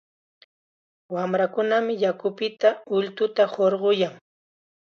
Wamrakunam 1.15 1.85
yakupita 2.03 2.69
ultuta 2.97 3.43
hurquyan. 3.53 4.13